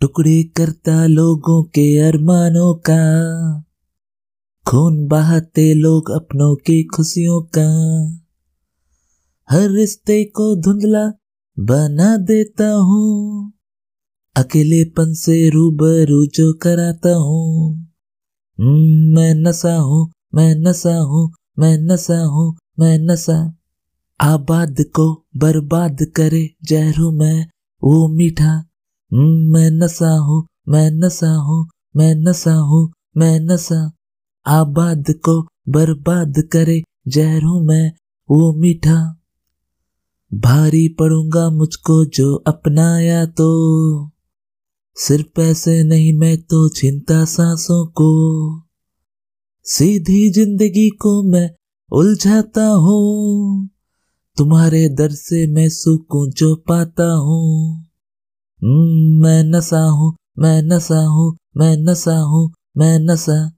[0.00, 3.00] टुकड़े करता लोगों के अरमानों का।
[4.66, 7.66] खून बहाते लोग अपनों की खुशियों का।
[9.50, 11.12] हर रिश्ते को धुंधला
[11.58, 13.52] बना देता हूँ।
[14.36, 17.74] अकेलेपन से रूबरू जो कराता हूँ।
[18.60, 23.54] हम्म, मैं नशा हूँ मैं नशा हूँ मैं नशा हूँ मैं नशा।
[24.20, 27.46] आबाद को बर्बाद करे जहरू मैं
[27.84, 28.69] वो मीठा
[29.12, 33.90] मैं नशा हूँ मैं नशा हूँ मैं नशा हूँ मैं नशा।
[34.46, 37.92] आबाद को बर्बाद करे जहरू मैं
[38.30, 39.16] वो मीठा।
[40.34, 43.50] भारी पड़ूँगा मुझको जो अपनाया तो।
[44.96, 48.10] सिर्फ़ पैसे नहीं मैं तो चिंता सांसों को।
[49.64, 51.50] सीधी ज़िंदगी को मैं
[51.92, 53.68] उलझाता हूँ
[54.36, 57.89] तुम्हारे दर से मैं सुकून जो पाता हूँ। हम्म,
[58.64, 63.50] मैं नशा हूँ, मैं नशा हूँ, मैं नशा हूँ, मैं नशा।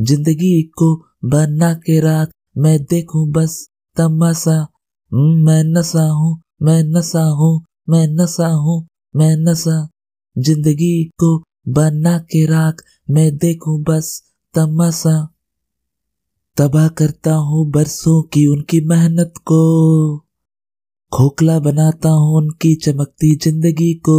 [0.00, 4.66] ज़िंदगी को बना के रात मैं देखूँ बस तमाशा।
[5.14, 9.88] मैं नशा हूँ, मैं नशा हूँ, मैं नशा हूँ, मैं नशा।
[10.38, 14.22] ज़िंदगी को बना के राख, मैं देखूँ बस
[14.54, 15.28] तमाशा।
[16.56, 20.25] तबाह करता हूँ बरसों की उनकी मेहनत को।
[21.12, 24.16] खोखला बनाता हूँ उनकी चमकती ज़िंदगी को।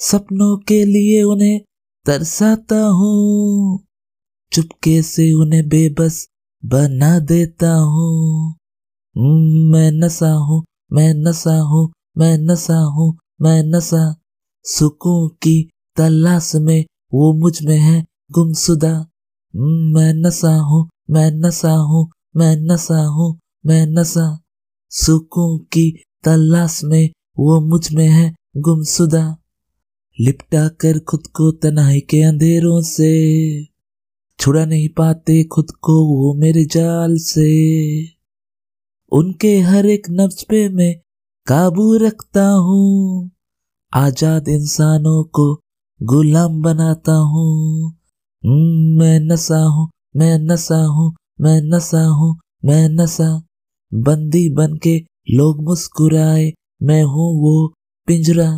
[0.00, 1.60] सपनों के लिए उन्हें
[2.06, 3.78] तरसाता हूँ।
[4.52, 6.28] चुपके से उन्हें बेबस
[6.64, 8.54] बना देता हूँ।
[9.16, 14.14] हम्म, मैं नशा हूँ मैं नशा हूँ मैं नशा हूँ मैं नशा।
[14.64, 22.10] सुकून की तलाश में वो मुझमें है गुमसुदा हम्म, मैं नशा हूँ मैं नशा हूँ
[22.36, 24.41] मैं नशा हूँ मैं नशा।
[24.92, 25.90] सुकून की
[26.24, 29.36] तलाश में वो मुझमें है गुमसुदा
[30.20, 33.12] लिपटा कर खुद को तनाई के अंधेरों से।
[34.38, 37.48] छुड़ा नहीं पाते खुद को वो मेरे जाल से।
[39.12, 40.94] उनके हर एक नफ्स पे मैं
[41.46, 43.30] काबू रखता हूँ।
[43.92, 45.54] आज़ाद इंसानों को
[46.02, 47.88] गुलाम बनाता हूँ।
[48.44, 53.30] हम्म, मैं नशा हूँ मैं नशा हूँ मैं नशा हूँ मैं नशा।
[53.94, 54.96] बंदी बन के
[55.34, 57.72] लोग मुस्कुराए, मैं हूँ वो
[58.08, 58.50] पिंजरा।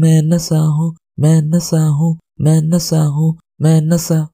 [0.00, 4.26] मैं नशा हूँ, मैं नशा हूँ, मैं नशा हूँ, मैं नशा।